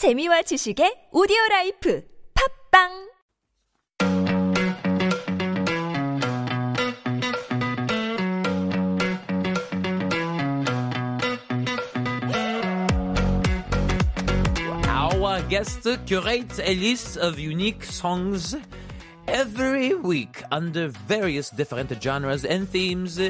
[0.00, 2.00] 재미와 지식의 오디오 라이프
[2.72, 3.10] 팝빵
[14.88, 18.56] Our guest curates a list of unique songs
[19.30, 23.20] every week under various different genres and themes.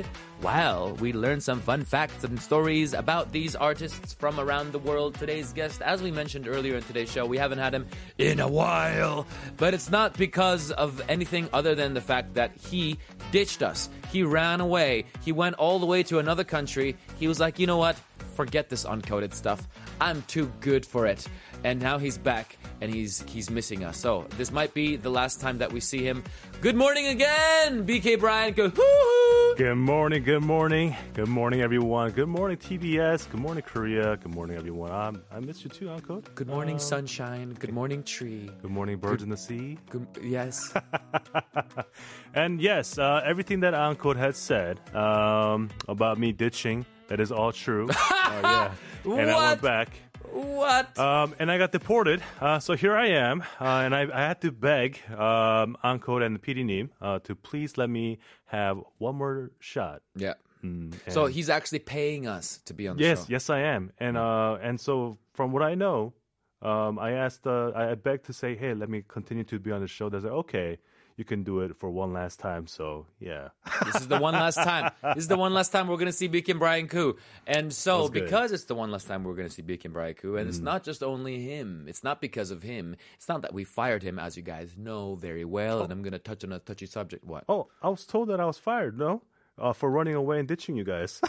[0.41, 5.15] While we learn some fun facts and stories about these artists from around the world.
[5.17, 7.87] Today's guest, as we mentioned earlier in today's show, we haven't had him
[8.17, 9.27] in a while,
[9.59, 12.97] but it's not because of anything other than the fact that he
[13.33, 13.91] ditched us.
[14.11, 15.05] He ran away.
[15.23, 16.97] He went all the way to another country.
[17.19, 17.97] He was like, you know what?
[18.35, 19.69] Forget this uncoded stuff.
[20.01, 21.29] I'm too good for it.
[21.63, 23.97] And now he's back and he's he's missing us.
[23.97, 26.23] So this might be the last time that we see him.
[26.61, 28.53] Good morning again, BK Brian.
[28.55, 32.13] Go hoo Good morning, good morning, good morning, everyone.
[32.13, 33.31] Good morning, TBS.
[33.31, 34.17] Good morning, Korea.
[34.17, 34.91] Good morning, everyone.
[34.91, 36.23] Um, I missed you too, Uncle.
[36.35, 37.55] Good morning, sunshine.
[37.59, 38.51] Good morning, tree.
[38.63, 39.79] Good morning, birds in the sea.
[39.91, 40.73] Good, yes.
[42.35, 47.53] And yes, uh, everything that Uncle had said um, about me ditching, that is all
[47.53, 47.89] true.
[48.31, 48.71] Uh,
[49.05, 49.13] yeah.
[49.19, 49.89] And I went back.
[50.33, 50.99] What?
[50.99, 52.23] Um, and I got deported.
[52.41, 53.43] Uh, so here I am.
[53.61, 57.35] Uh, and I, I had to beg um, Uncle and the PD Nim uh, to
[57.35, 60.03] please let me have one more shot.
[60.15, 60.35] yeah.
[60.65, 63.27] Mm, So he's actually paying us to be on the Yes, show.
[63.29, 66.13] yes, I am, and uh, and so from what I know,
[66.61, 69.73] um, I asked, uh, I I begged to say, hey, let me continue to be
[69.73, 70.11] on the show.
[70.11, 70.77] They said, okay,
[71.21, 72.67] you can do it for one last time.
[72.67, 73.49] So yeah,
[73.85, 74.91] This is the one last time.
[75.15, 77.17] This is the one last time we're going to see BK Brian Koo.
[77.47, 78.09] And so.
[78.09, 78.13] Mm.
[78.13, 80.61] because it's the one last time we're going to see BK Brian Koo, and it's
[80.71, 82.97] not just only him, it's not because of him.
[83.19, 85.83] It's not that we fired him, as you guys know very well.
[85.83, 87.23] And I'm going to touch on a touchy subject.
[87.25, 87.45] What?
[87.51, 88.99] oh, I was told that I was fired.
[88.99, 89.23] No,
[89.59, 91.21] uh, for running away and ditching you guys.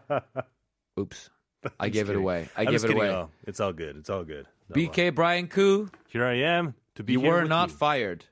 [0.98, 1.30] Oops.
[1.80, 2.48] I gave just it away.
[2.56, 2.96] I I'm gave it kidding.
[2.96, 3.10] away.
[3.10, 3.96] Oh, it's all good.
[3.96, 4.46] It's all good.
[4.70, 7.12] No, BK Brian Koo, here I am to be.
[7.14, 7.76] you were not you.
[7.76, 8.24] fired,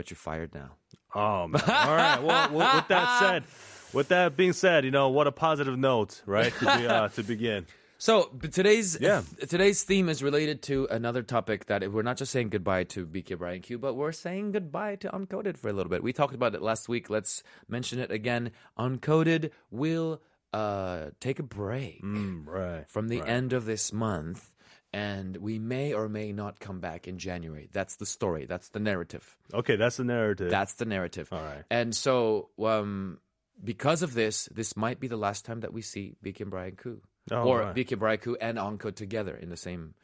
[0.00, 0.70] but you're fired now.
[1.14, 1.60] Oh, man.
[1.66, 2.22] all right.
[2.22, 2.48] Well,
[2.78, 3.44] with that said,
[3.92, 6.54] with that being said, you know what a positive note, right?
[6.54, 7.66] To, be, uh, to begin.
[8.02, 9.20] So today's Yeah.
[9.36, 13.04] th- today's theme is related to another topic that we're not just saying goodbye to
[13.04, 16.02] BK Brian Koo, but we're saying goodbye to Uncoded for a little bit.
[16.02, 17.10] We talked about it last week.
[17.10, 18.52] Let's mention it again.
[18.78, 20.22] Uncoded will
[20.54, 22.88] uh, take a break Mm, right.
[22.88, 23.28] from the right.
[23.28, 24.50] end of this month,
[24.92, 27.68] and we may or may not come back in January.
[27.72, 28.46] That's the story.
[28.46, 29.36] That's the narrative.
[29.54, 30.50] Okay, that's the narrative.
[30.50, 31.28] That's the narrative.
[31.32, 31.64] All right.
[31.70, 33.18] And so, um,
[33.62, 36.76] because of this, this might be the last time that we see BK and Brian
[36.76, 37.00] Koo.
[37.30, 37.74] Oh, or right.
[37.74, 39.94] BK Brian Koo and Onko together in the same.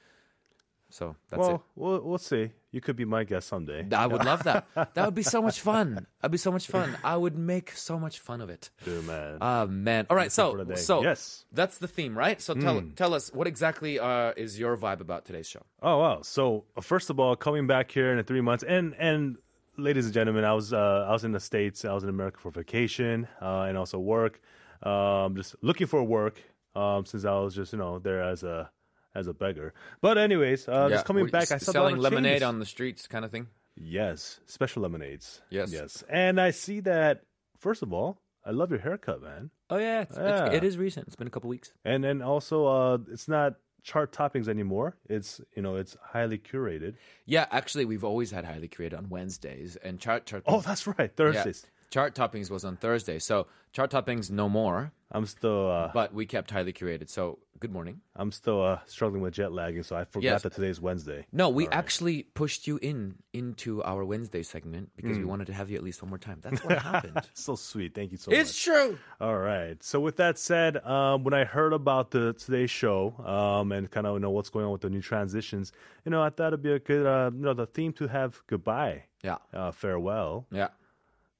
[0.90, 2.52] So that's well, we'll we'll see.
[2.76, 3.86] You could be my guest someday.
[3.90, 4.66] I would love that.
[4.94, 6.06] That would be so much fun.
[6.20, 6.94] That'd be so much fun.
[7.02, 8.68] I would make so much fun of it.
[8.84, 9.38] Dude, man.
[9.40, 10.06] Ah man.
[10.10, 10.44] All right, so
[10.74, 11.46] so Yes.
[11.52, 12.38] That's the theme, right?
[12.38, 15.62] So tell tell us what exactly uh, is your vibe about today's show?
[15.80, 16.20] oh wow.
[16.20, 19.38] So uh, first of all, coming back here in three months, and and
[19.78, 21.86] ladies and gentlemen, I was uh, I was in the states.
[21.86, 24.34] I was in America for vacation uh, and also work.
[24.82, 26.36] Um, just looking for work
[26.74, 28.70] um, since I was just you know there as a
[29.16, 29.72] as a beggar.
[30.00, 32.58] But anyways, uh, just coming What, back, I s- saw a lot selling lemonade on
[32.58, 33.48] the streets, kind of thing.
[33.74, 35.42] Yes, special lemonades.
[35.50, 35.72] Yes.
[35.72, 36.04] yes.
[36.08, 37.22] And I see that.
[37.58, 39.50] First of all, I love your haircut, man.
[39.70, 40.46] Oh yeah, it's, Yeah.
[40.46, 41.06] It's, it is recent.
[41.08, 41.72] It's been a couple weeks.
[41.84, 44.96] And then also, uh, it's not chart toppings anymore.
[45.08, 46.94] It's you know, it's highly curated.
[47.24, 50.42] Yeah, actually, we've always had highly curated on Wednesdays, and chart chart.
[50.46, 51.66] Oh, that's right, yeah, Thursdays.
[51.90, 53.18] Chart toppings was on Thursday.
[53.18, 57.08] So chart toppings no more, I'm still, uh, but we kept highly curated.
[57.08, 58.00] So good morning.
[58.14, 60.42] I'm still uh, struggling with jet lagging, so I forgot Yes.
[60.42, 61.26] that today's Wednesday.
[61.32, 65.28] No, we actually pushed you in into our Wednesday segment because we Hmm.
[65.30, 66.40] wanted to have you at least one more time.
[66.42, 67.22] That's what happened.
[67.34, 67.94] So sweet.
[67.94, 68.46] Thank you so it's much.
[68.48, 68.98] It's true.
[69.20, 69.80] All right.
[69.82, 74.06] So with that said, um, when I heard about the today's show um, and kind
[74.06, 75.72] of you know what's going on with the new transitions,
[76.04, 78.42] you know, I thought it'd be a good, uh, you know, the theme to have
[78.48, 80.68] goodbye, Yeah, uh, farewell, yeah.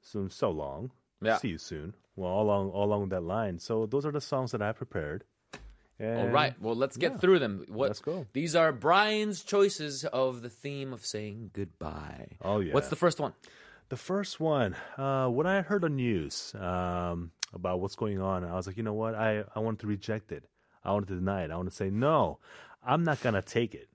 [0.06, 0.90] So so long,
[1.20, 1.36] Yeah.
[1.38, 1.94] see you soon.
[2.14, 3.58] Well, all along all along that line.
[3.58, 5.24] So those are the songs that I prepared.
[5.98, 6.54] All And right.
[6.60, 7.64] Well, let's get through them.
[7.68, 8.26] What, Let's go.
[8.34, 12.36] These are Brian's choices of the theme of saying goodbye.
[12.42, 12.74] Oh, yeah.
[12.74, 13.32] What's the first one?
[13.88, 18.54] The first one, uh, when I heard the news um, about what's going on, I
[18.54, 19.14] was like, you know what?
[19.14, 20.44] I, I wanted to reject it.
[20.84, 21.50] I wanted to deny it.
[21.50, 22.40] I wanted to say, no,
[22.84, 23.88] I'm not going to take it.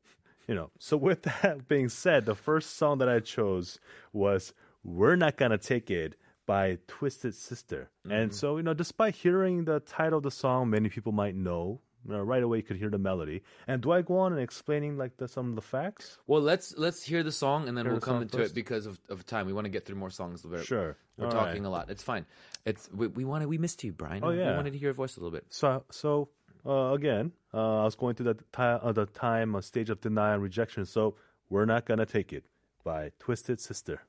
[0.47, 3.79] You know, so with that being said, the first song that I chose
[4.11, 7.89] was We're Not Gonna Take It by Twisted Sister.
[8.09, 11.81] And so, you know, despite hearing the title of the song, many people might know.
[12.03, 13.43] You know, right away you could hear the melody.
[13.67, 16.17] And do I go on and explaining like the, some of the facts?
[16.25, 18.53] Well, let's let's hear the song and then Hear we'll the come into first?
[18.53, 19.45] it because of, of time.
[19.45, 20.43] We want to get through more songs.
[20.43, 20.97] We're, Sure.
[21.15, 21.67] We're All talking right.
[21.67, 21.91] a lot.
[21.91, 22.25] It's fine.
[22.65, 24.23] It's we, we wanted we missed you, Brian.
[24.23, 25.45] Oh, yeah, We wanted to hear your voice a little bit.
[25.49, 26.29] So, so
[26.65, 30.01] uh, again, uh, I was going through the, ti- uh, the time, uh, stage of
[30.01, 30.87] denial and rejection.
[30.87, 31.17] So
[31.51, 32.45] we're not gonna take it
[32.83, 34.01] by Twisted Sister.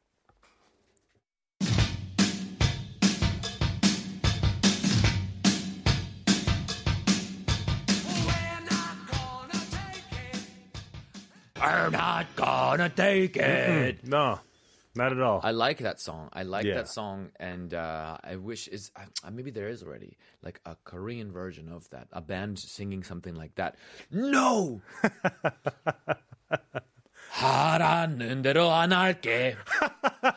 [12.77, 14.07] gonna take it.
[14.07, 14.39] No,
[14.95, 15.39] not at all.
[15.43, 16.29] I like that song.
[16.33, 16.75] I like Yeah.
[16.75, 21.31] that song, and uh, I wish is uh, maybe there is already like a Korean
[21.31, 23.75] version of that, a band singing something like that.
[24.11, 24.81] No.
[27.37, 29.55] 하라는 대로 안 할게.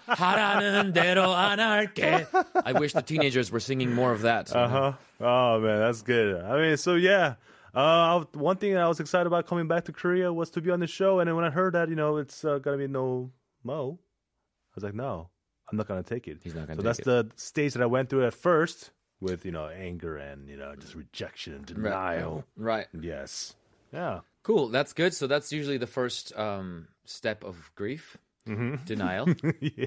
[0.06, 2.26] 하라는 대로 안 할게.
[2.64, 4.54] I wish the teenagers were singing more of that.
[4.54, 4.92] Uh huh.
[5.20, 6.42] Oh man, that's good.
[6.44, 7.34] I mean, so yeah.
[7.75, 10.71] uh, one thing that I was excited about coming back to Korea was to be
[10.71, 12.87] on the show, and then when I heard that, you know, it's uh, gonna be
[12.87, 13.31] no
[13.63, 15.29] Mo, I was like, no,
[15.69, 16.39] I'm not gonna take it.
[16.43, 17.05] He's not gonna so take that's it.
[17.05, 20.75] the stage that I went through at first with you know anger and you know
[20.75, 22.45] just rejection and denial.
[22.55, 22.87] Right.
[22.99, 23.55] Yes.
[23.91, 24.19] Yeah.
[24.43, 24.69] Cool.
[24.69, 25.13] That's good.
[25.13, 29.27] So that's usually the first um, step of grief, denial.
[29.59, 29.85] yeah.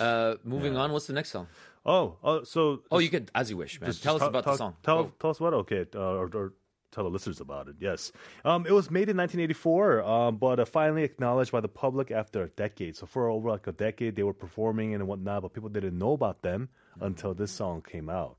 [0.00, 0.92] Uh, moving on.
[0.92, 1.46] What's the next song?
[1.86, 2.16] Oh.
[2.24, 2.42] Oh.
[2.42, 2.82] So.
[2.90, 3.92] Oh, you could, as you wish, man.
[3.92, 4.74] Tell us about the song.
[4.82, 5.12] Tell, Go.
[5.20, 6.52] tell us what, okay, uh, or, or
[6.92, 7.76] tell the listeners about it.
[7.78, 8.12] Yes,
[8.44, 12.42] um, it was made in 1984, um, but uh, finally acknowledged by the public after
[12.42, 12.96] a decade.
[12.96, 16.12] So for over like a decade, they were performing and whatnot, but people didn't know
[16.12, 16.68] about them
[17.00, 18.36] until this song came out.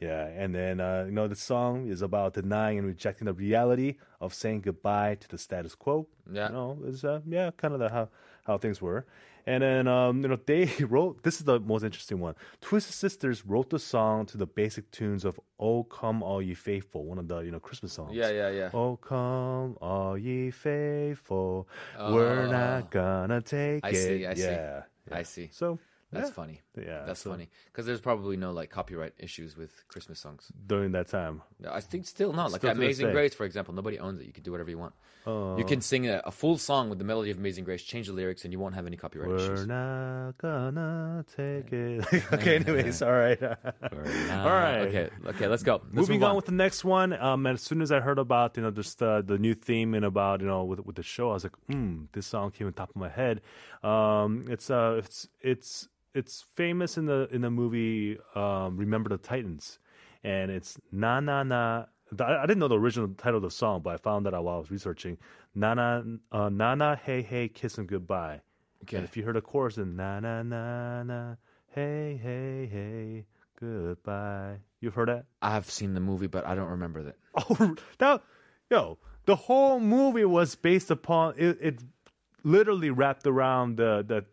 [0.00, 3.96] Yeah, and then uh, you know the song is about denying and rejecting the reality
[4.20, 6.08] of saying goodbye to the status quo.
[6.30, 6.48] Yeah.
[6.48, 8.08] you know, it's uh, yeah, kind of the how
[8.44, 9.06] how things were.
[9.46, 11.22] And then, um, you know, they wrote.
[11.22, 12.34] This is the most interesting one.
[12.60, 17.04] Twisted Sisters wrote the song to the basic tunes of "Oh Come All Ye Faithful,"
[17.04, 18.14] one of the you know Christmas songs.
[18.14, 18.70] Yeah, yeah, yeah.
[18.72, 21.68] Oh come all ye faithful,
[21.98, 23.94] we're not gonna take I it.
[23.94, 24.42] see, I see.
[24.42, 25.48] yeah, I see.
[25.52, 25.78] So
[26.12, 26.60] That's yeah, funny.
[26.76, 30.52] Yeah, That's so funny because there's probably no like copyright issues with Christmas songs.
[30.66, 32.52] During that time, I think still not.
[32.52, 33.12] Like Still Amazing.
[33.12, 34.26] Grace, for example, nobody owns it.
[34.26, 34.92] You can do whatever you want.
[35.26, 38.12] you can sing a, a full song with the melody of Amazing Grace, change the
[38.12, 39.66] lyrics, and you won't have any copyright we're issues.
[39.66, 42.04] not gonna take it.
[42.32, 43.42] okay, anyways, all right.
[43.42, 44.80] All right.
[44.80, 45.08] Okay.
[45.26, 45.46] Okay.
[45.46, 45.80] Let's go.
[45.84, 46.36] Let's Moving move on.
[46.36, 49.22] with the next one, um, as soon as I heard about you know just uh,
[49.22, 52.04] the new theme and about you know with with the show, I was like, hmm,
[52.12, 53.40] this song came on top of my head.
[53.82, 59.18] Um, it's uh, it's it's it's famous in the in the movie um, Remember the
[59.18, 59.78] Titans,
[60.22, 61.86] and it's na na na.
[62.20, 64.56] I didn't know the original title of the song, but I found that out while
[64.56, 65.16] I was researching.
[65.54, 68.40] Na na uh, na na hey hey kiss goodbye.
[68.82, 68.96] Okay.
[68.98, 71.36] And if you heard the chorus, then na na na na
[71.68, 73.24] hey hey hey
[73.58, 74.56] goodbye.
[74.80, 75.24] You've heard that?
[75.40, 77.16] I have seen the movie, but I don't remember that.
[77.34, 78.22] Oh, that
[78.70, 81.58] yo, the whole movie was based upon it.
[81.60, 81.80] It
[82.44, 84.24] literally wrapped around the the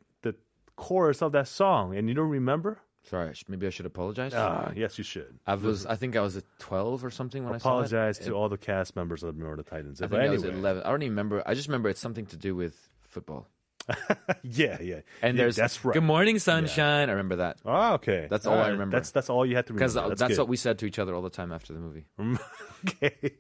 [0.80, 2.80] chorus of that song, and you don't remember?
[3.04, 3.34] Sorry.
[3.48, 4.34] Maybe I should apologize.
[4.34, 5.40] Ah, yes, you should.
[5.46, 5.86] I was.
[5.86, 7.72] I think I was at 12 or something when I saw it.
[7.72, 10.02] Apologize to all the cast members of Remember the Titans.
[10.02, 10.84] I but think I was at 11.
[10.84, 11.44] I don't even remember.
[11.46, 13.48] I just remember it's something to do with football.
[14.44, 15.94] yeah, yeah, And Yeah, there's that's right.
[15.94, 17.10] Good morning, sunshine.
[17.10, 18.28] I remember that Ah, okay.
[18.30, 18.98] That's all I remember.
[18.98, 19.86] That's that's all you had to remember.
[19.86, 20.16] because remember.
[20.16, 22.06] that's, what we said to each other all the time after the movie.
[22.88, 23.34] okay.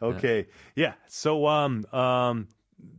[0.00, 0.46] Okay.
[0.76, 0.94] Yeah.
[1.08, 2.46] So um um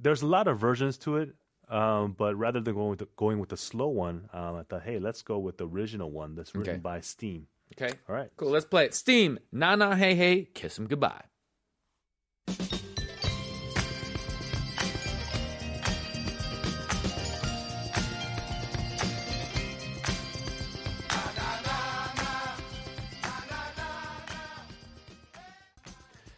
[0.02, 1.36] there's a lot of versions to it.
[1.74, 4.84] Um, but rather than going with the, going with the slow one, um, I thought,
[4.84, 6.80] hey, let's go with the original one that's written Okay.
[6.80, 7.48] by Steam.
[7.76, 7.94] Okay.
[8.08, 8.30] All right.
[8.38, 8.52] Cool.
[8.52, 8.94] Let's play it.
[8.94, 9.40] Steam.
[9.52, 10.44] Na na hey hey.
[10.54, 11.24] Kiss him goodbye.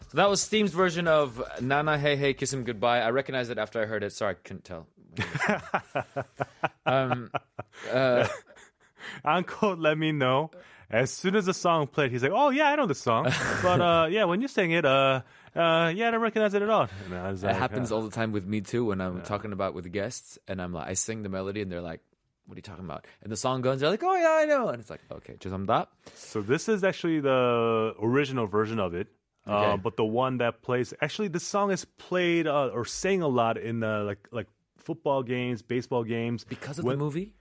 [0.10, 3.02] So that was Steam's version of Nana Hey Hey Kiss Him Goodbye.
[3.02, 4.14] I recognized it after I heard it.
[4.14, 4.88] Sorry, I couldn't tell.
[6.87, 7.31] um,
[7.91, 8.27] uh,
[9.25, 10.51] Uncle let me know
[10.91, 12.11] as soon as the song played.
[12.13, 13.27] He's like, "Oh yeah, I know the song,
[13.63, 15.23] but uh, yeah, when you sing it, uh,
[15.55, 17.97] uh, yeah, I don't recognize it at all." And I was It like, happens uh,
[17.97, 20.89] all the time with me too when I'm talking about with guests and I'm like
[20.89, 22.01] I sing the melody and they're like,
[22.47, 23.07] What are you talking about?
[23.23, 25.87] And the song goes, they're like, Oh yeah, I know and it's like, Okay, 죄송합니다.
[26.15, 29.09] So this is actually the original version of it.
[29.47, 29.83] Uh, Okay.
[29.83, 33.57] but the one that plays actually this song is played uh, or sang a lot
[33.57, 34.47] in uh, like like
[34.85, 37.35] football games, baseball games Because of When- the movie?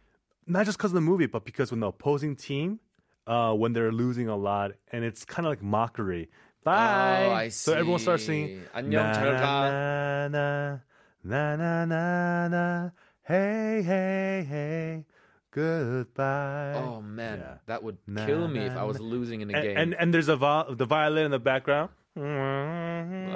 [0.48, 2.80] not just because of the movie, but because when the opposing team,
[3.28, 6.30] uh, when they're losing a lot, and it's kind of like mockery.
[6.64, 7.26] Bye.
[7.28, 8.60] Oh, I So everyone starts see.
[8.60, 8.64] singing.
[8.74, 10.80] 안녕, 잘 가." na, na,
[11.24, 12.90] na, na, na, na,
[13.24, 15.06] hey, hey, hey,
[15.52, 16.74] goodbye.
[16.76, 17.58] Oh man, Yeah.
[17.68, 19.06] that would Na, kill me if na, I was na.
[19.06, 19.78] losing in a And, game.
[19.78, 21.90] and and there's a vi- the violin in the background.
[22.16, 23.36] and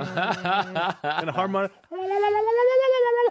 [1.29, 1.71] a harmonic.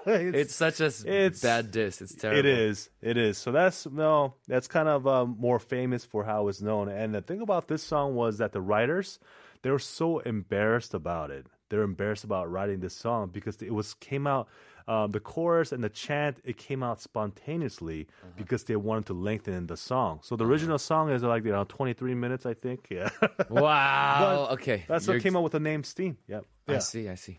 [0.42, 2.02] it's such a it's- bad diss.
[2.02, 2.40] It's terrible.
[2.40, 2.90] It is.
[3.02, 3.38] It is.
[3.38, 4.36] So that's no.
[4.48, 6.90] That's kind of um, more famous for how it's known.
[6.90, 9.20] And the thing about this song was that the writers,
[9.62, 11.46] they were so embarrassed about it.
[11.70, 14.48] They're embarrassed about writing this song because it was came out.
[14.90, 18.32] Um, the chorus and the chant it came out spontaneously Uh-huh.
[18.38, 20.20] because they wanted to lengthen the song.
[20.24, 22.88] So the original song is like you know 23 minutes, I think.
[22.90, 23.10] Yeah,
[23.50, 24.48] Wow.
[24.52, 24.86] okay.
[24.88, 26.16] that's You're- what came out with the name Steam.
[26.28, 26.46] Yep.
[26.70, 27.10] I see.
[27.10, 27.38] I see.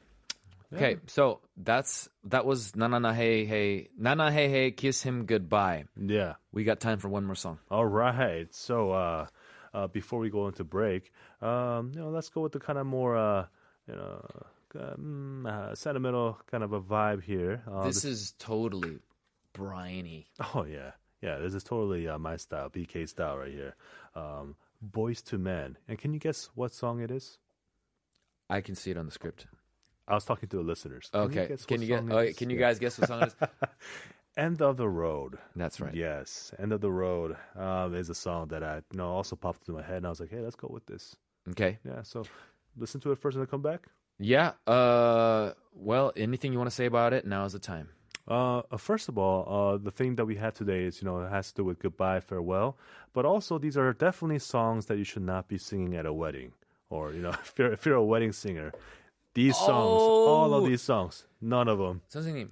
[0.74, 5.84] Okay, so that's that was Nana na hey hey Nana hey hey kiss him goodbye.
[5.96, 6.34] Yeah.
[6.52, 7.58] We got time for one more song.
[7.70, 8.52] All right.
[8.54, 9.26] So uh,
[9.72, 11.10] uh, before we go into break,
[11.40, 13.46] um, you know, let's go with the kind of more, uh,
[13.86, 14.26] you know,
[14.78, 17.62] um, uh, sentimental kind of a vibe here.
[17.70, 18.98] Uh, this is totally
[19.54, 20.26] briny.
[20.54, 21.38] oh yeah, yeah.
[21.38, 23.74] This is totally uh, my style, BK style right here.
[24.14, 24.54] Um,
[24.86, 25.78] Boyz II Men.
[25.88, 27.38] And can you guess what song it is?
[28.50, 29.46] I can see it on the script.
[30.08, 31.10] I was talking to the listeners.
[31.12, 32.04] Can Okay, guess can you get?
[32.10, 32.36] Oh, is?
[32.36, 33.34] can you guys guess what song it is?
[34.36, 35.38] End of the Road.
[35.54, 35.94] That's right.
[35.94, 39.68] Yes, End of the Road um, is a song that I you know also popped
[39.68, 41.16] into my head, and I was like, hey, let's go with this.
[41.50, 41.78] Okay.
[41.84, 42.02] Yeah.
[42.02, 42.24] So
[42.76, 43.86] listen to it first and then come back.
[44.18, 44.52] Yeah.
[44.66, 45.52] Uh.
[45.74, 47.26] Well, anything you want to say about it?
[47.26, 47.90] Now is the time.
[48.28, 51.18] Uh, uh, first of all, uh, the theme that we have today is, you know,
[51.22, 52.76] it has to do with goodbye, farewell.
[53.14, 56.52] But also, these are definitely songs that you should not be singing at a wedding,
[56.90, 58.72] or you know, if you're if you're a wedding singer,
[59.33, 60.67] these songs, all of Oh.
[60.67, 62.01] these songs, none of them.
[62.09, 62.49] 선생님.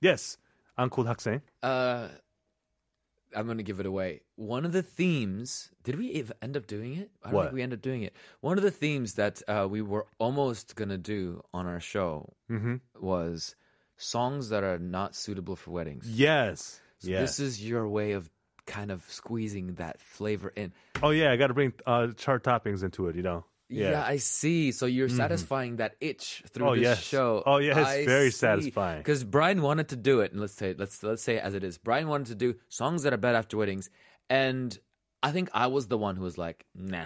[0.00, 0.38] Yes,
[0.78, 1.40] 안고 학생.
[1.62, 2.08] Uh.
[3.34, 4.20] I'm gonna give it away.
[4.36, 5.70] One of the themes.
[5.84, 7.10] Did we ev- end up doing it?
[7.24, 7.42] I don't What?
[7.44, 8.12] think we ended up doing it.
[8.42, 12.34] One of the themes that uh, we were almost gonna do on our show
[13.00, 13.56] was
[13.96, 16.06] songs that are not suitable for weddings.
[16.10, 17.38] Yes, So yes.
[17.38, 18.28] This is your way of
[18.66, 20.72] kind of squeezing that flavor in.
[21.02, 23.16] oh yeah, I got to bring uh, chart toppings into it.
[23.16, 23.44] You know.
[23.69, 24.71] yeah, I see.
[24.71, 27.03] So you're satisfying that itch through Oh, this yes.
[27.03, 27.43] show.
[27.45, 28.99] Oh, yes, very satisfying.
[28.99, 31.63] Because Brian wanted to do it, and let's say let's let's say it as it
[31.63, 31.77] is.
[31.77, 33.89] Brian wanted to do songs that are bad after weddings,
[34.29, 34.77] and
[35.21, 37.05] I think I was the one who was like, nah,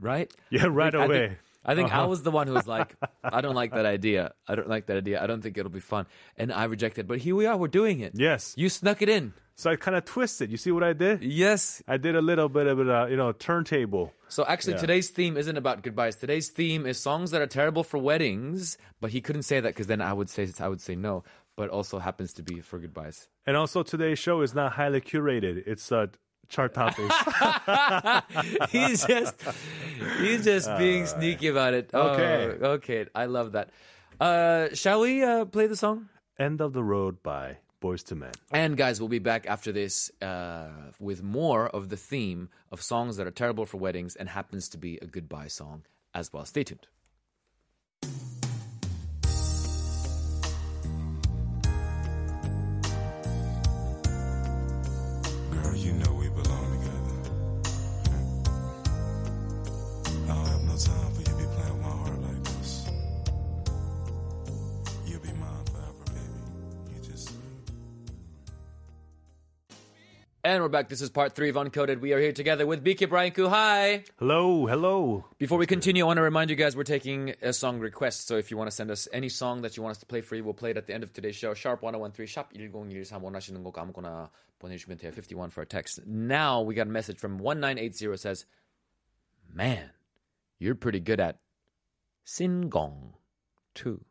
[0.00, 0.32] right?
[0.50, 1.36] Yeah, right I think- away.
[1.64, 2.02] I think Uh-huh.
[2.02, 4.32] I was the one who was like, I don't like that idea.
[4.48, 5.22] I don't like that idea.
[5.22, 6.06] I don't think it'll be fun.
[6.36, 7.06] And I rejected.
[7.06, 7.56] But here we are.
[7.56, 8.14] We're doing it.
[8.16, 8.52] Yes.
[8.56, 9.32] You snuck it in.
[9.54, 10.50] So I kind of twisted.
[10.50, 11.22] You see what I did?
[11.22, 11.82] Yes.
[11.86, 14.12] I did a little bit of a you know turntable.
[14.28, 14.80] So actually, Yeah.
[14.80, 16.16] today's theme isn't about goodbyes.
[16.16, 18.78] Today's theme is songs that are terrible for weddings.
[19.00, 21.22] But he couldn't say that because then I would say I would say no.
[21.56, 23.28] But also happens to be for goodbyes.
[23.46, 25.62] And also today's show is not highly curated.
[25.66, 26.06] It's uh,
[26.48, 27.12] chart toppings.
[28.70, 29.34] he's just
[30.20, 31.90] he's just being sneaky about it.
[31.92, 32.64] Oh, Okay.
[32.66, 33.06] okay.
[33.14, 33.68] I love that.
[34.18, 36.08] Uh, shall we uh, play the song?
[36.38, 38.32] End of the Road by Boyz II Men.
[38.52, 43.16] And guys, we'll be back after this uh, with more of the theme of songs
[43.16, 45.82] that are terrible for weddings and happens to be a goodbye song
[46.14, 46.44] as well.
[46.46, 46.86] Stay tuned.
[70.43, 70.87] And we're back.
[70.87, 71.99] This is part three of Uncoded.
[71.99, 73.49] We are here together with BK Brian Ku.
[73.49, 74.05] Hi.
[74.17, 75.25] Hello, hello.
[75.37, 78.27] Before we continue, I want to remind you guys we're taking a song request.
[78.27, 80.21] So if you want to send us any song that you want us to play
[80.21, 81.53] for you, we'll play it at the end of today's show.
[81.53, 85.11] Sharp 1013, sharp 1013 원하시는 곡 아무거나 보내주시면 돼요.
[85.11, 85.99] 51 for a text.
[86.07, 88.45] Now we got a message from 1980 says,
[89.53, 89.89] Man,
[90.59, 91.39] you're pretty good at
[92.25, 93.15] Singong
[93.73, 94.05] too.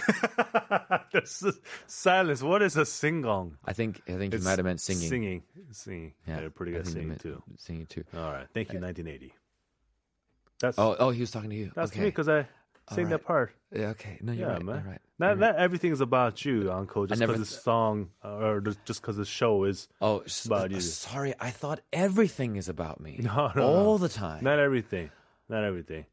[1.12, 1.44] This
[1.86, 2.42] silence.
[2.42, 3.56] What is a singong?
[3.64, 5.08] I think I think It's you might have meant singing.
[5.08, 5.42] Singing.
[5.70, 6.12] Singing.
[6.26, 7.42] Yeah, they're pretty good singing too.
[7.56, 8.04] Singing too.
[8.14, 8.46] All right.
[8.52, 9.32] Thank you, 1980.
[10.60, 11.70] That's Oh, oh, he was talking to you.
[11.74, 12.00] that's okay.
[12.00, 12.46] me because I
[12.92, 13.10] sang right.
[13.10, 13.52] that part.
[13.74, 14.18] Yeah, okay.
[14.20, 14.62] No, you're Yeah, right.
[14.62, 14.82] man.
[14.82, 15.00] You're right.
[15.18, 17.06] Not, not everything is about you, Uncle.
[17.06, 19.88] Just because th- the song uh, or just because the show is.
[20.02, 20.80] Oh, about uh, you.
[20.80, 21.34] sorry.
[21.40, 23.18] I thought everything is about me.
[23.22, 23.98] No, no, all no.
[23.98, 24.44] the time.
[24.44, 25.10] Not everything.
[25.48, 26.04] Not everything.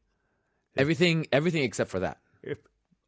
[0.76, 2.18] everything, everything except for that.
[2.42, 2.58] If,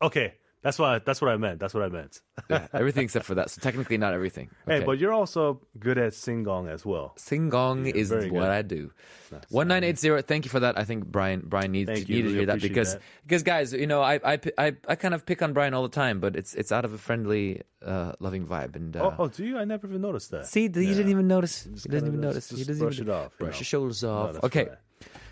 [0.02, 1.60] okay, that's what I, that's what I meant.
[1.60, 2.20] That's what I meant.
[2.50, 3.50] Yeah, everything except for that.
[3.50, 4.50] So technically, not everything.
[4.66, 7.14] Hey, but you're also good at singong as well.
[7.16, 8.42] Singong is what good.
[8.42, 8.92] I do.
[9.50, 10.22] One nine eight zero.
[10.22, 10.78] Thank you for that.
[10.78, 12.16] I think Brian Brian needs Thank to, you.
[12.22, 13.02] needed to hear that because that.
[13.24, 15.88] because guys, you know, I, I I I kind of pick on Brian all the
[15.88, 18.76] time, but it's it's out of a friendly, uh, loving vibe.
[18.76, 19.58] And uh, Oh, oh, do you?
[19.58, 20.46] I never even noticed that.
[20.46, 21.64] see, you didn't even notice.
[21.64, 22.50] He doesn't kinda even notice.
[22.50, 24.34] He doesn't brush even it off, Brush your shoulders off.
[24.34, 24.64] that's okay.
[24.68, 24.78] right.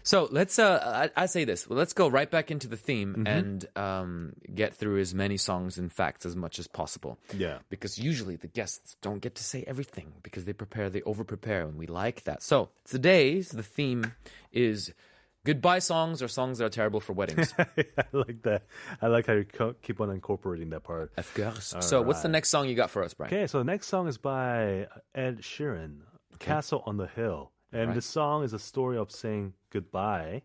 [0.06, 0.58] So let's.
[0.58, 1.66] Uh, I, I say this.
[1.68, 3.26] Well, let's go right back into the theme Mm-hmm.
[3.26, 7.18] and um, get through as many songs and facts as much as possible.
[7.36, 7.58] Yeah.
[7.70, 11.62] Because usually the guests don't get to say everything because they prepare, they over prepare,
[11.66, 12.42] and we like that.
[12.42, 14.12] So today's the theme
[14.52, 14.92] is
[15.44, 17.52] goodbye songs or songs that are terrible for weddings.
[17.58, 17.66] I
[18.12, 18.62] like that.
[19.02, 21.12] I like how you co- keep on incorporating that part.
[21.16, 21.74] of course.
[21.80, 23.32] So what's the next song you got for us, Brian?
[23.32, 26.00] Okay, so the next song is by Ed Sheeran,
[26.38, 27.94] "Castle on the Hill," and Right.
[27.94, 30.42] the song is a story of saying goodbye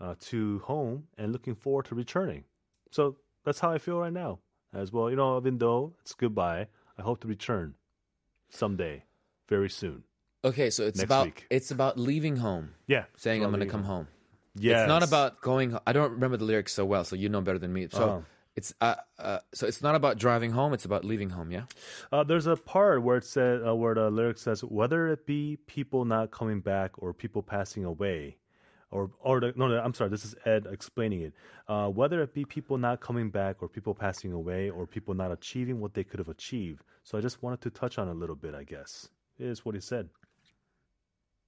[0.00, 2.44] uh, to home and looking forward to returning.
[2.90, 4.38] So that's how I feel right now
[4.72, 5.10] as well.
[5.10, 7.74] You know, even though it's goodbye, I hope to return
[8.48, 9.04] someday,
[9.48, 10.04] very soon.
[10.44, 11.46] Okay, so it's Next about week.
[11.50, 14.08] it's about leaving home, Yeah, saying I'm going to come home.
[14.54, 15.76] Yeah, It's not about going.
[15.86, 17.88] I don't remember the lyrics so well, so you know better than me.
[17.90, 18.24] So Oh.
[18.56, 20.72] It's uh, uh, so it's not about driving home.
[20.72, 21.50] It's about leaving home.
[21.50, 21.64] Yeah.
[22.10, 25.58] Uh, there's a part where it said uh, where the lyric says whether it be
[25.66, 28.36] people not coming back or people passing away,
[28.90, 31.34] or or the, no, no, I'm sorry, this is Ed explaining it.
[31.68, 35.30] Uh, whether it be people not coming back or people passing away or people not
[35.30, 36.82] achieving what they could have achieved.
[37.04, 38.54] So I just wanted to touch on it a little bit.
[38.54, 40.08] I guess is what he said,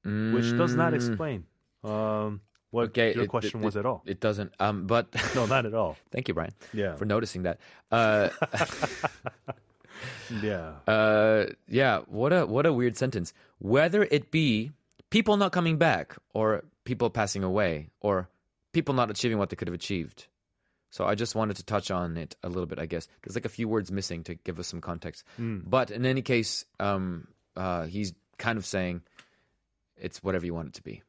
[0.04, 1.44] which does not explain
[1.84, 2.40] um,
[2.72, 2.90] what Mm.
[2.90, 4.02] Okay, your it- question it- was at all.
[4.04, 4.52] It doesn't.
[4.58, 5.96] Um, but no, not at all.
[6.10, 7.60] thank you, Brian, Yeah, for noticing that.
[7.92, 8.30] Uh,
[10.42, 10.72] yeah.
[10.88, 12.00] uh, yeah.
[12.08, 13.32] What a what a weird sentence.
[13.58, 14.72] Whether it be
[15.10, 18.28] people not coming back or people passing away or
[18.72, 20.26] people not achieving what they could have achieved.
[20.90, 22.78] So I just wanted to touch on it a little bit.
[22.78, 25.24] I guess there's like a few words missing to give us some context.
[25.38, 29.02] But in any case, um, uh, he's kind of saying
[29.96, 31.02] it's whatever you want it to be.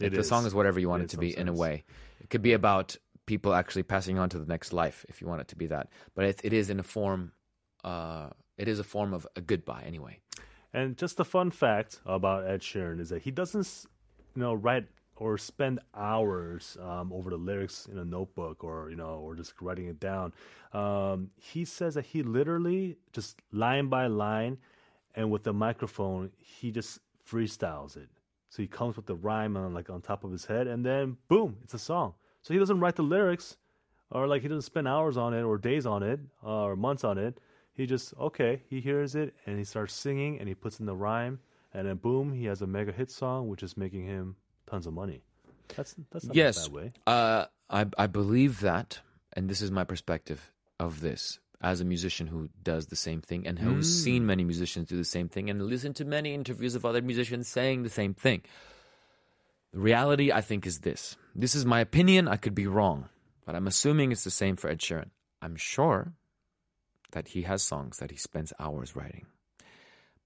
[0.00, 0.28] It the is.
[0.28, 1.84] song is whatever you want In it to be in a way.
[2.20, 5.40] It could be about people actually passing on to the next life if you want
[5.40, 5.88] it to be that.
[6.14, 7.32] But it, it is in a form.
[7.84, 10.18] Uh, it is a form of a goodbye anyway.
[10.72, 13.86] And just a fun fact about Ed Sheeran is that he doesn't,
[14.34, 14.86] you know, write
[15.18, 19.60] or spend hours um, over the lyrics in a notebook or you know or just
[19.60, 20.32] writing it down.
[20.72, 24.58] Um, he says that he literally just line by line,
[25.14, 28.08] and with the microphone, he just freestyles it.
[28.50, 31.16] So he comes with the rhyme on like on top of his head, and then
[31.28, 32.14] boom, it's a song.
[32.42, 33.56] So he doesn't write the lyrics,
[34.10, 37.04] or like he doesn't spend hours on it, or days on it, uh, or months
[37.04, 37.38] on it.
[37.74, 40.96] He just okay, he hears it and he starts singing, and he puts in the
[40.96, 41.40] rhyme,
[41.72, 44.36] and then boom, he has a mega hit song, which is making him
[44.66, 45.22] tons of money.
[45.76, 46.92] That's that's not yes, bad way.
[47.06, 49.00] Uh, I I believe that,
[49.34, 50.50] and this is my perspective
[50.80, 54.04] of this as a musician who does the same thing and who's mm.
[54.04, 57.48] seen many musicians do the same thing and listened to many interviews of other musicians
[57.48, 58.42] saying the same thing.
[59.72, 61.16] The reality, I think, is this.
[61.34, 62.28] This is my opinion.
[62.28, 63.08] I could be wrong,
[63.44, 65.10] but I'm assuming it's the same for Ed Sheeran.
[65.42, 66.12] I'm sure
[67.12, 69.26] that he has songs that he spends hours writing,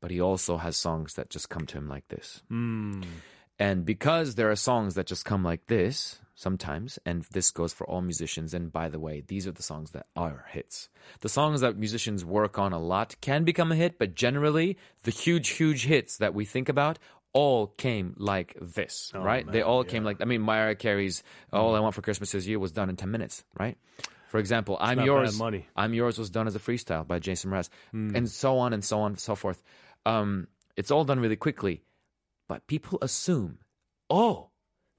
[0.01, 2.43] but he also has songs that just come to him like this.
[2.51, 3.05] Mm.
[3.59, 7.87] And because there are songs that just come like this sometimes, and this goes for
[7.87, 10.89] all musicians, and by the way, these are the songs that are hits.
[11.21, 15.11] The songs that musicians work on a lot can become a hit, but generally, the
[15.11, 16.99] huge, huge hits that we think about
[17.33, 19.47] all came like this, right?
[19.47, 22.47] they man, all came like, I mean, Mariah Carey's All I Want for Christmas Is
[22.47, 23.79] You was done in 10 minutes, right?
[24.29, 25.39] For example, I'm Yours.
[25.39, 25.67] money.
[25.77, 29.01] I'm Yours was done as a freestyle by Jason Mraz, and so on and so
[29.01, 29.63] on and so forth.
[30.07, 31.83] Um, it's all done really quickly,
[32.49, 33.59] but people assume,
[34.09, 34.49] oh,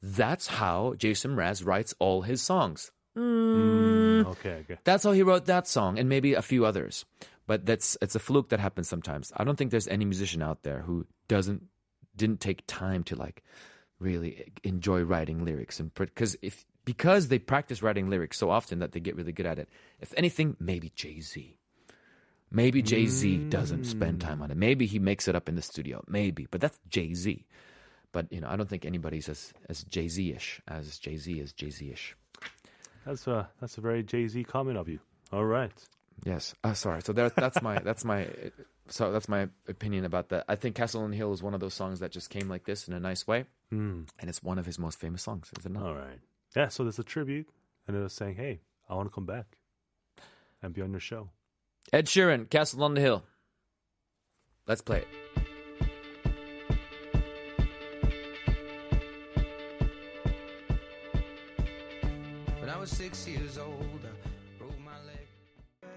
[0.03, 2.91] that's how Jason Mraz writes all his songs.
[3.17, 4.25] Mm, mm.
[4.25, 4.77] Okay, okay.
[4.83, 7.05] That's how he wrote that song, and maybe a few others.
[7.47, 9.31] But that's it's a fluke that happens sometimes.
[9.37, 11.63] I don't think there's any musician out there who doesn't
[12.15, 13.43] didn't take time to like
[13.99, 18.91] really enjoy writing lyrics and because if because they practice writing lyrics so often that
[18.91, 19.69] they get really good at it.
[20.01, 21.57] If anything, maybe Jay Z.
[22.51, 24.27] Maybe Jay Z doesn't spend mm.
[24.27, 24.57] time on it.
[24.57, 26.03] Maybe he makes it up in the studio.
[26.07, 27.45] Maybe, but that's Jay Z.
[28.13, 31.33] But you know, I don't think anybody's as as Jay Z ish as Jay Z
[31.39, 32.15] is Jay Z ish.
[33.05, 34.99] That's a that's a very Jay Z comment of you.
[35.33, 35.71] All right.
[36.23, 36.53] Yes.
[36.63, 37.01] Uh, sorry.
[37.01, 38.27] So that, that's my that's my
[38.87, 40.45] so that's my opinion about that.
[40.47, 42.63] I think Castle on the Hill is one of those songs that just came like
[42.65, 44.03] this in a nice way, Hmm.
[44.19, 45.49] and it's one of his most famous songs.
[45.59, 45.83] Is it not?
[45.83, 46.19] All right.
[46.55, 46.67] Yeah.
[46.69, 47.49] So there's a tribute,
[47.87, 49.57] and it was saying, "Hey, I want to come back
[50.61, 51.29] and be on your show."
[51.91, 53.23] Ed Sheeran, Castle on the Hill.
[54.67, 55.07] Let's play it.
[63.13, 65.89] Six years old, I broke my leg.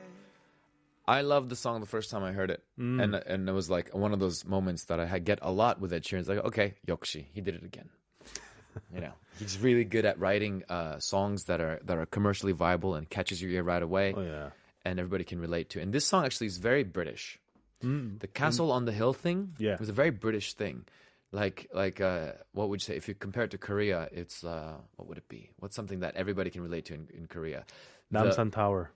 [1.08, 3.94] I loved the song the first time I heard it, and and it was like
[3.94, 6.20] one of those moments that I had- get a lot with Ed Sheeran.
[6.20, 7.88] It's like, okay, Yokshi, he did it again.
[8.94, 12.94] you know, he's really good at writing uh, songs that are that are commercially viable
[12.94, 14.12] and catches your ear right away.
[14.16, 14.50] Oh yeah.
[14.84, 15.80] and everybody can relate to.
[15.80, 17.38] And this song actually is very British.
[17.82, 19.76] The castle on the hill thing Yeah.
[19.78, 20.86] was a very British thing.
[21.32, 24.08] Like like uh, what would you say if you compare it to Korea?
[24.12, 25.50] It's uh, what would it be?
[25.58, 27.64] What's something that everybody can relate to in, in Korea?
[28.10, 28.90] The- Namsan Tower.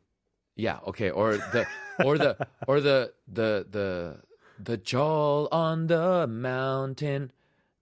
[0.57, 1.67] yeah, okay, or the
[2.05, 2.37] or the
[2.69, 4.21] or the the the
[4.63, 7.33] the Jol on the mountain.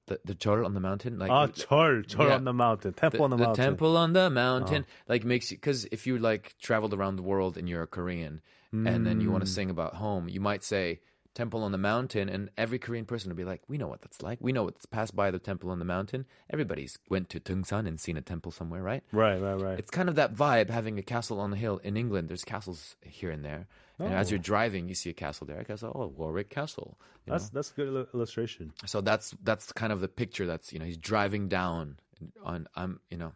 [0.06, 2.36] The the Jol on the mountain like Ah, Chol, Chol Yeah.
[2.36, 3.62] on the mountain, temple on the, mountain.
[3.64, 7.58] temple on the mountain like makes you because if you like traveled around the world
[7.58, 8.40] and you're a korean
[8.72, 11.00] and then you want to sing about home you might say
[11.38, 14.20] Temple on the Mountain, and every Korean person would be like, "We know what that's
[14.22, 14.38] like.
[14.40, 16.26] We know what's passed by the Temple on the Mountain.
[16.50, 19.04] Everybody's went to Tungsan and seen a temple somewhere, right?
[19.12, 19.78] Right, right, right.
[19.78, 21.78] It's kind of that vibe having a castle on the hill.
[21.84, 23.68] In England, there's castles here and there.
[24.00, 24.30] And as Oh.
[24.32, 25.58] you're driving, you see a castle there.
[25.60, 26.98] I guess, oh, Warwick Castle.
[27.26, 27.50] that's know?
[27.58, 28.72] that's a good illustration.
[28.86, 30.46] so that's that's kind of the picture.
[30.46, 31.98] That's you know he's driving down
[32.42, 33.32] on I'm you know,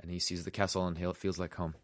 [0.00, 1.10] and he sees the castle on the hill.
[1.10, 1.74] It feels like home.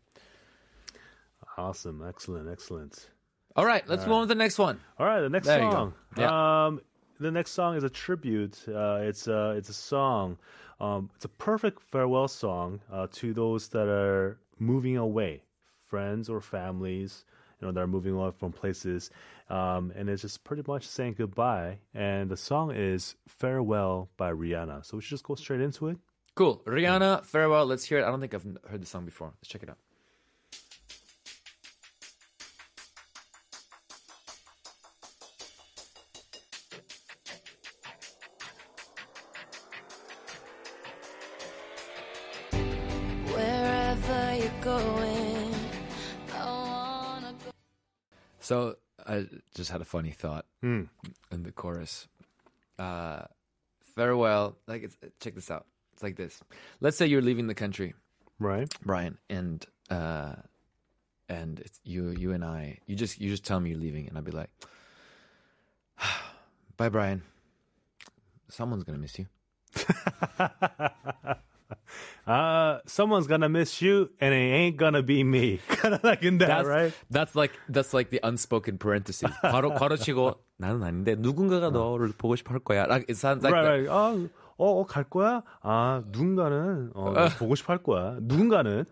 [1.59, 3.09] Awesome, excellent, excellent.
[3.57, 4.79] All right, let's move on to the next one.
[4.99, 5.95] All right, the next There song.
[6.17, 6.67] Yeah.
[6.67, 6.81] Um,
[7.19, 8.63] the next song is a tribute.
[8.69, 10.37] Uh, it's a it's a song.
[10.79, 15.43] Um, it's a perfect farewell song uh, to those that are moving away,
[15.87, 17.25] friends or families.
[17.61, 19.11] You know, that are moving away from places,
[19.49, 21.79] um, and it's just pretty much saying goodbye.
[21.95, 24.85] And the song is "Farewell" by Rihanna.
[24.85, 25.97] So we should just go straight into it.
[26.35, 27.65] Cool, Rihanna, farewell.
[27.65, 28.05] Let's hear it.
[28.05, 29.33] I don't think I've heard the song before.
[29.39, 29.79] Let's check it out.
[49.67, 50.89] Just had a funny thought in
[51.43, 52.07] the chorus.
[52.79, 53.23] Uh,
[53.97, 54.57] farewell.
[54.69, 55.67] Like, it's, check this out.
[55.93, 56.41] It's like this.
[56.81, 57.95] Let's say you're leaving the country,
[58.39, 58.73] Right.
[58.85, 60.35] Brian, and uh,
[61.29, 62.79] and it's you, you and I.
[62.87, 64.51] You just you just tell me you're leaving, and I'd be like,
[66.77, 67.23] "Bye, Brian.
[68.49, 69.27] Someone's gonna miss you."
[72.28, 75.60] Uh, someone's gonna miss you, and it ain't gonna be me.
[75.70, 76.94] kind of like in that, That's right?
[77.10, 79.32] That's like that's like the unspoken parenthesis.
[79.44, 82.88] 괄호 괄호치고 나는 아닌데 누군가가 너를 보고 싶어 할 거야.
[82.88, 83.72] Like, it sounds like right, that.
[83.72, 83.90] right.
[83.90, 84.30] 아,
[84.60, 85.42] 어, 어, 갈 거야?
[85.64, 88.18] 아, 누군가는 어, 너 보고 싶어 할 거야.
[88.22, 88.86] 누군가는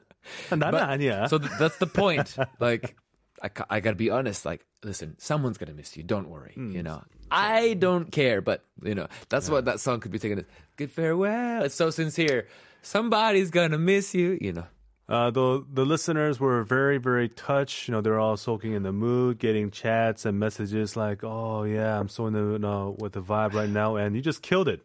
[0.49, 1.27] 아, 나는 But- 아니야.
[1.29, 2.35] So th- that's the point.
[2.59, 2.95] Like,
[3.41, 4.43] I, ca- I gotta be honest.
[4.45, 6.03] Like, listen, someone's gonna miss you.
[6.03, 6.53] Don't worry.
[6.57, 8.41] You know, I don't care.
[8.41, 10.45] But you know, that's what that song could be taken as.
[10.75, 11.63] Good farewell.
[11.63, 12.47] It's so sincere.
[12.84, 14.38] Somebody's gonna miss you.
[14.40, 14.66] You know.
[15.08, 17.88] Uh, the the listeners were very very touched.
[17.88, 21.98] You know, they're all soaking in the mood, getting chats and messages like, "Oh yeah,
[21.98, 24.68] I'm so in the you know, with the vibe right now," and you just killed
[24.68, 24.80] it.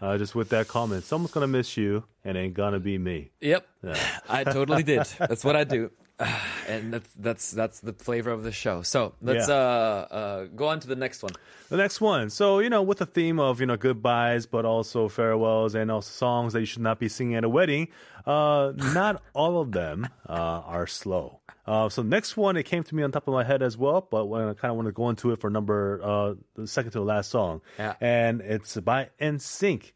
[0.00, 3.30] Uh, just with that comment, someone's gonna miss you, and ain't gonna be me.
[3.40, 3.66] Yep.
[4.28, 5.06] I totally did.
[5.18, 5.90] That's what I do.
[6.68, 8.82] And that's that's that's the flavor of the show.
[8.82, 9.54] So let's Yeah.
[9.54, 11.32] uh, uh, go on to the next one.
[11.68, 12.30] The next one.
[12.30, 16.10] So, you know, with the theme of, you know, goodbyes, but also farewells and also
[16.10, 17.88] songs that you should not be singing at a wedding,
[18.26, 20.32] uh, not all of them uh,
[20.64, 21.40] are slow.
[21.66, 24.06] Uh, so, next one, it came to me on top of my head as well,
[24.10, 26.92] but when I kind of want to go into it for number, uh, the second
[26.92, 27.60] to the last song.
[27.78, 27.94] Yeah.
[28.00, 29.92] And it's by NSYNC.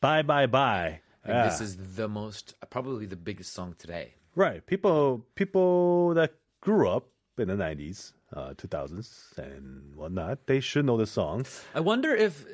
[0.00, 1.00] Bye, bye, bye.
[1.24, 1.44] And Yeah.
[1.48, 4.14] this is the most, probably the biggest song today.
[4.34, 4.64] Right.
[4.66, 10.96] People people that grew up in the 90s, uh, 2000s, and whatnot, they should know
[10.96, 11.46] the song.
[11.74, 12.44] I wonder if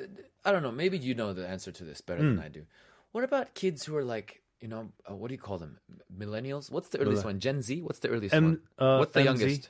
[0.45, 0.71] I don't know.
[0.71, 2.35] Maybe you know the answer to this better Hmm.
[2.37, 2.65] than I do.
[3.11, 5.77] What about kids who are like, you know, uh, what do you call them?
[6.15, 6.71] Millennials?
[6.71, 7.39] What's the earliest one?
[7.39, 7.81] Gen Z?
[7.81, 8.61] What's the earliest M- one?
[8.79, 9.25] uh, What's the MZ?
[9.25, 9.69] youngest?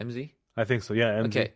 [0.00, 0.30] MZ?
[0.56, 0.94] I think so.
[0.94, 1.20] Yeah.
[1.22, 1.26] MZ.
[1.26, 1.52] Okay.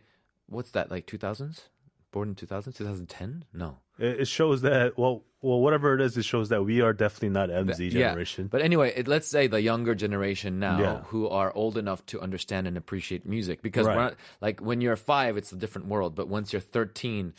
[0.47, 0.89] What's that?
[0.91, 1.69] Like 2000s?
[2.11, 2.73] Born in 2000?
[2.73, 3.45] 2010?
[3.53, 3.79] No.
[3.99, 7.29] It it shows that well, well, whatever it is, it shows that we are definitely
[7.29, 8.45] not MZ generation.
[8.45, 8.49] Yeah.
[8.51, 10.99] But anyway, it, let's say the younger generation now Yeah.
[11.05, 13.95] who are old enough to understand and appreciate music because Right.
[13.95, 16.13] not, like when you're five, it's a different world.
[16.15, 17.33] But once you're 13,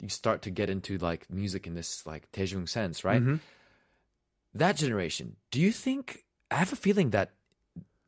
[0.00, 3.20] you start to get into like music in this like Daejung sense, right?
[3.20, 3.36] Mm-hmm.
[4.54, 6.24] That generation, do you think?
[6.50, 7.30] I have a feeling that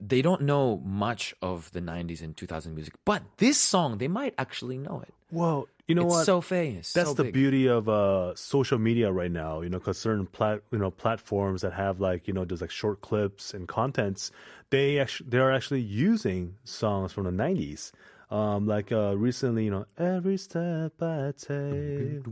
[0.06, 4.34] they don't know much of the 90s and 2000 music, but this song they might
[4.38, 5.14] actually know it.
[5.30, 6.24] well, you know it's what?
[6.24, 6.92] so famous.
[6.94, 7.34] That's so the big.
[7.34, 9.60] beauty of uh, social media right now.
[9.60, 12.70] You know, because certain plat, you know, platforms that have like you know, just like
[12.70, 14.30] short clips and contents,
[14.70, 17.92] they actually they are actually using songs from the '90s.
[18.34, 22.24] Um, like uh, recently, you know, every step I take,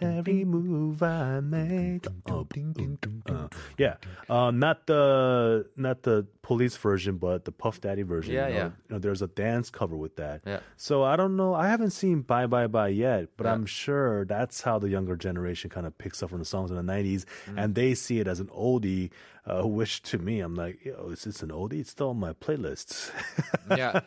[0.00, 2.06] every move I make.
[2.26, 3.96] Uh, yeah,
[4.30, 8.32] um, not the not the police version, but the Puff Daddy version.
[8.34, 8.64] Yeah, you know, yeah.
[8.88, 10.40] You know, there's a dance cover with that.
[10.46, 10.60] Yeah.
[10.78, 11.52] So I don't know.
[11.54, 13.52] I haven't seen Bye Bye Bye yet, but Yeah.
[13.52, 16.76] I'm sure that's how the younger generation kind of picks up from the songs in
[16.78, 17.54] the '90s, Mm.
[17.64, 19.10] and they see it as an oldie.
[19.46, 21.80] Uh, which to me, I'm like, yo, is this an oldie?
[21.80, 23.10] It's still on my playlists.
[23.70, 23.97] yeah.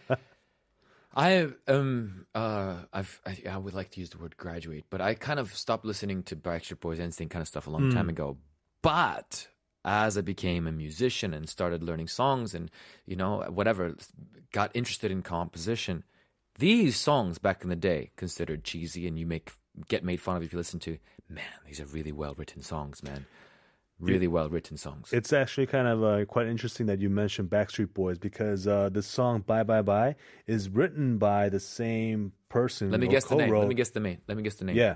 [1.15, 5.13] I um uh I've I, I would like to use the word graduate, but I
[5.13, 8.37] kind of stopped listening to Backstreet Boys NSYNC kind of stuff a long time ago.
[8.81, 9.47] But
[9.83, 12.71] as I became a musician and started learning songs and
[13.05, 13.95] you know whatever,
[14.53, 16.03] got interested in composition,
[16.59, 19.51] these songs back in the day considered cheesy and you make
[19.87, 20.97] get made fun of if you listen to.
[21.27, 23.25] Man, these are really well written songs, man.
[24.01, 25.13] Really well written songs.
[25.13, 29.01] It's actually kind of uh, quite interesting that you mentioned Backstreet Boys because uh, the
[29.03, 30.15] song "Bye Bye Bye"
[30.47, 32.91] is written by the same person.
[32.91, 33.53] Let me guess the name.
[33.53, 34.17] Let me guess the name.
[34.27, 34.75] Let me guess the name.
[34.75, 34.95] Yeah,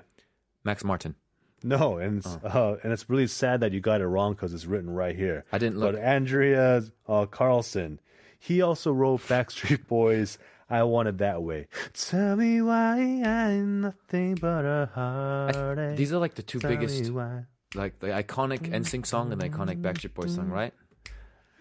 [0.64, 1.16] Max Martin.
[1.64, 4.66] no, and it's uh, and it's really sad that you got it wrong because it's
[4.66, 5.46] written right here.
[5.52, 6.02] I didn't But look.
[6.04, 8.00] Andrea uh, Carlsson,
[8.40, 10.38] he also wrote Backstreet Boys.
[10.68, 11.68] I want it that way.
[11.94, 15.96] Tell me why I'm nothing but a heartache.
[15.96, 17.44] These are like the two Tell me biggest, why.
[17.76, 20.74] Like the iconic NSYNC song and the iconic Backstreet Boys song, right?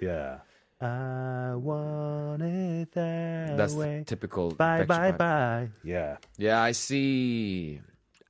[0.00, 0.38] Yeah.
[0.81, 4.00] I want it that That's way.
[4.00, 4.50] the typical.
[4.50, 5.18] Bye Backstreet bye Boys.
[5.18, 5.68] bye.
[5.83, 6.16] Yeah.
[6.37, 7.81] Yeah, I see.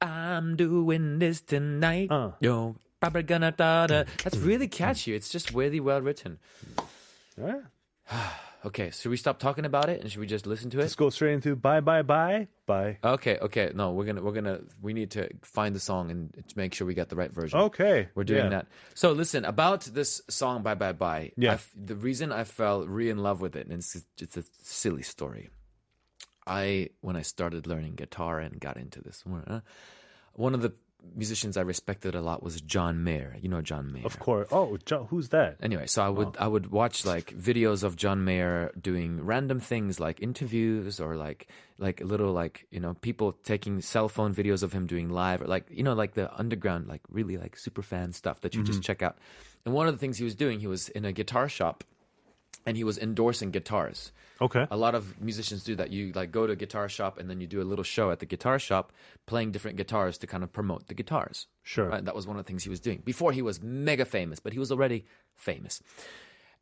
[0.00, 2.10] I'm doing this tonight.
[2.10, 2.32] Uh.
[2.40, 4.04] Yo, probably gonna da da.
[4.22, 5.14] That's really catchy.
[5.14, 6.38] It's just really well written.
[7.40, 7.62] All right.
[8.64, 10.82] Okay, should we stop talking about it and should we just listen to it?
[10.82, 12.98] Let's go straight into bye bye bye bye.
[13.04, 13.70] Okay, okay.
[13.74, 16.94] No, we're gonna we're gonna we need to find the song and make sure we
[16.94, 17.58] got the right version.
[17.58, 18.08] Okay.
[18.14, 18.50] We're doing yeah.
[18.50, 18.66] that.
[18.94, 21.50] So listen about this song "Bye Bye Bye." Yeah.
[21.52, 24.44] I f- the reason I fell re in love with it, and it's it's a
[24.62, 25.50] silly story.
[26.46, 29.60] I when I started learning guitar and got into this, uh,
[30.32, 30.72] one of the
[31.14, 33.36] musicians I respected a lot was John Mayer.
[33.40, 34.48] You know John Mayer, Of course.
[34.50, 35.56] Oh, Jo- who's that?
[35.60, 36.44] Anyway, so I would oh.
[36.44, 41.48] I would watch like videos of John Mayer doing random things like interviews or like
[41.78, 45.46] like little like you know people taking cell phone videos of him doing live or
[45.46, 48.80] like you know like the underground like really like super fan stuff that you just
[48.80, 48.84] mm-hmm.
[48.84, 49.18] check out.
[49.64, 51.84] And one of the things he was doing, he was in a guitar shop
[52.66, 54.12] and he was endorsing guitars.
[54.40, 54.66] Okay.
[54.70, 55.90] A lot of musicians do that.
[55.90, 58.18] You like go to a guitar shop and then you do a little show at
[58.18, 58.92] the guitar shop
[59.26, 61.46] playing different guitars to kind of promote the guitars.
[61.62, 61.88] Sure.
[61.88, 62.04] Right?
[62.04, 64.52] That was one of the things he was doing before he was mega famous, but
[64.52, 65.04] he was already
[65.36, 65.82] famous.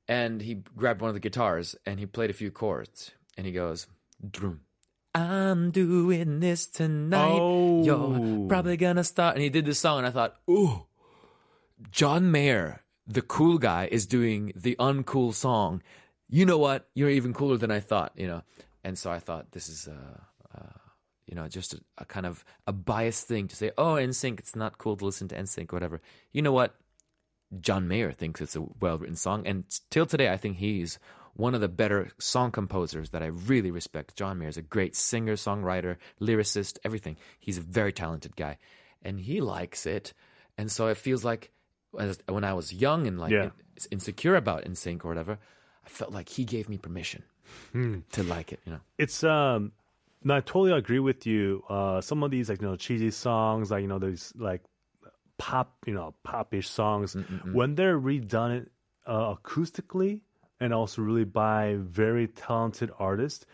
[0.08, 3.52] And he grabbed one of the guitars and he played a few chords and he
[3.52, 3.86] goes,
[4.28, 4.60] Drum.
[5.14, 7.38] I'm doing this tonight.
[7.38, 7.82] Oh.
[7.84, 9.34] You're probably gonna start.
[9.34, 10.86] And he did this song, and I thought, ooh,
[11.90, 15.82] John Mayer, the cool guy, is doing the uncool song.
[16.28, 16.88] You know what?
[16.94, 18.42] You're even cooler than I thought, you know?
[18.84, 20.20] And so I thought this is, uh,
[20.58, 20.78] uh,
[21.26, 24.56] you know, just a, a kind of a biased thing to say, oh, NSYNC, it's
[24.56, 26.00] not cool to listen to NSYNC, or whatever.
[26.32, 26.74] You know what?
[27.60, 29.46] John Mayer thinks it's a well written song.
[29.46, 30.98] And till today, I think he's
[31.34, 34.16] one of the better song composers that I really respect.
[34.16, 37.16] John Mayer is a great singer, songwriter, lyricist, everything.
[37.40, 38.58] He's a very talented guy.
[39.02, 40.12] And he likes it.
[40.58, 41.50] And so it feels like
[41.98, 43.50] as, when I was young and like Yeah.
[43.90, 45.38] insecure about NSYNC or whatever,
[45.84, 47.22] I felt like he gave me permission
[47.72, 47.98] Hmm.
[48.12, 48.80] to like it, you know.
[48.98, 49.72] It's um
[50.24, 51.64] no, I totally agree with you.
[51.68, 54.62] Uh some of these like you know cheesy songs, like you know, there's like
[55.38, 57.16] pop, you know, popish songs
[57.52, 58.66] when they're redone
[59.06, 60.20] uh, acoustically
[60.60, 63.44] and also really by very talented artists,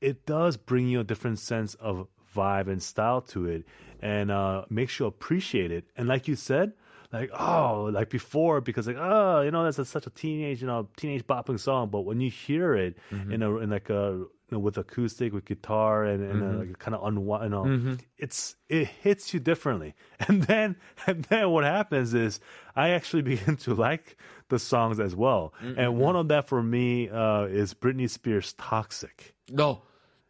[0.00, 3.64] it does bring you a different sense of vibe and style to it
[4.00, 5.84] and uh makes you appreciate it.
[5.96, 6.72] And like you said,
[7.14, 10.66] like oh like before because like oh you know that's a, such a teenage you
[10.66, 11.88] know teenage bopping song.
[11.88, 15.46] But when you hear it in a in like a you know, with acoustic with
[15.46, 19.94] guitar and, and uh, like kind of unwind you know it's it hits you differently.
[20.28, 22.40] And then and then what happens is
[22.76, 24.16] I actually begin to like
[24.48, 25.54] the songs as well.
[25.60, 29.34] And one of that for me uh, is Britney Spears Toxic.
[29.50, 29.82] No,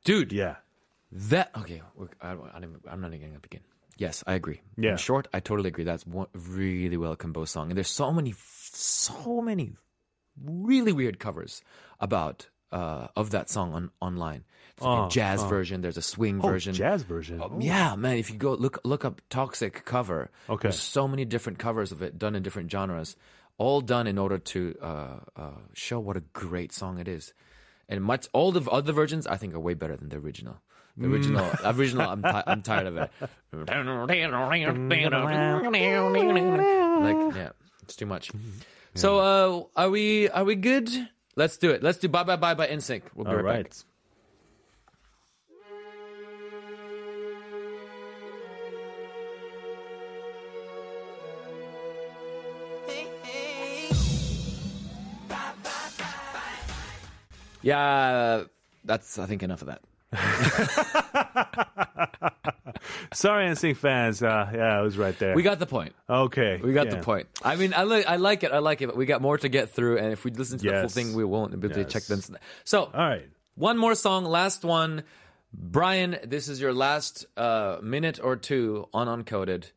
[0.05, 0.33] dude.
[0.33, 0.57] yeah.
[1.13, 1.81] That okay?
[2.21, 3.61] I, I, don't- I'm not even gonna begin.
[3.97, 4.61] Yes, I agree.
[4.77, 4.93] Yeah.
[4.93, 5.85] In short, I totally agree.
[5.85, 9.77] That's one really well composed song, and there's so many, so many
[10.43, 11.63] really weird covers
[12.01, 14.45] about uh, of that song on online.
[14.77, 15.81] There's like Oh, a jazz version.
[15.81, 16.75] There's a swing oh version.
[16.75, 18.17] jazz version Oh, Yeah, man.
[18.17, 20.63] If you go look look up "Toxic" cover, Okay.
[20.69, 23.17] there's so many different covers of it done in different genres,
[23.59, 27.33] all done in order to uh, uh, show what a great song it is.
[27.89, 30.61] And much all the other versions I think are way better than the original.
[30.97, 33.11] The original, original, I'm, ti- I'm tired of it.
[37.03, 37.51] like, yeah,
[37.83, 38.31] it's too much.
[38.95, 40.89] So, uh, are we are we good?
[41.35, 41.83] Let's do it.
[41.83, 43.03] Let's do "Bye Bye Bye" by NSYNC.
[43.17, 43.73] We'll be all right, right back.
[57.63, 58.45] Yeah,
[58.85, 59.81] that's I think enough of that.
[63.13, 65.95] sorry NSYNC fans uh, yeah I was right there We got the point.
[66.09, 66.97] okay We got yeah.
[66.97, 67.27] the point.
[67.43, 68.53] I mean, I like, I like it.
[68.53, 68.87] I like it.
[68.87, 71.15] But we got more to get through, and if we listen to the full thing,
[71.15, 71.93] we won't be able to Yes.
[71.93, 72.21] check them.
[72.65, 75.05] So, all right one more song, last one.
[75.53, 79.71] Brian, this is your last uh, minute or two on Uncoded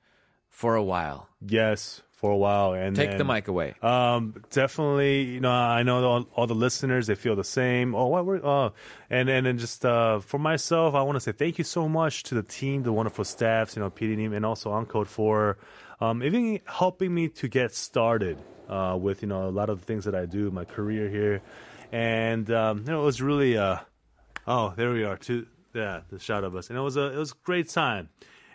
[0.50, 1.30] for a while.
[1.46, 2.74] Yes, for a while.
[2.74, 3.76] And Take the mic away.
[3.82, 7.96] Um, definitely, you know, I know all, all the listeners they feel the same.
[7.96, 8.72] Oh, what we're uh,
[9.10, 12.24] and and then just uh, for myself, I want to say thank you so much
[12.24, 15.58] to the team, the wonderful staffs, you know, PD team, and also Uncode for
[16.02, 19.86] um, even helping me to get started uh, with you know a lot of the
[19.86, 21.42] things that I do, my career here,
[21.92, 23.78] and um, you know, it was really uh,
[24.48, 25.46] oh, there we are, too.
[25.74, 28.10] Yeah, the shot of us, and it was a it was a great time.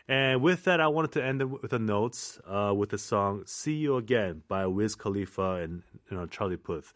[0.09, 3.45] And with that, I wanted to end it with the notes uh, with the song
[3.47, 6.93] "See You Again" by Wiz Khalifa and you know Charlie Puth,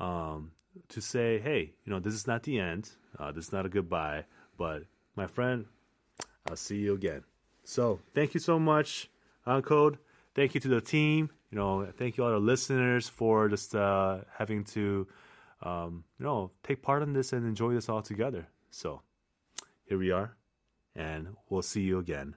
[0.00, 0.50] um,
[0.88, 2.90] to say, hey, you know, this is not the end.
[3.18, 4.24] Uh, this is not a goodbye,
[4.56, 4.82] but
[5.16, 5.66] my friend,
[6.48, 7.22] I'll see you again.
[7.64, 9.10] So thank you so much,
[9.46, 9.98] Uncode.
[10.34, 11.30] Thank you to the team.
[11.50, 15.06] You know, thank you all the listeners for just uh, having to,
[15.62, 18.48] um, you know, take part in this and enjoy this all together.
[18.70, 19.02] So
[19.86, 20.36] here we are,
[20.94, 22.36] and we'll see you again.